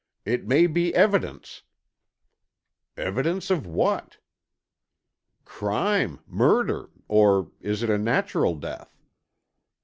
[0.25, 1.61] "It may be evidence——"
[2.97, 4.17] "Evidence of what?"
[5.45, 8.97] "Crime—murder—or is it a natural death?"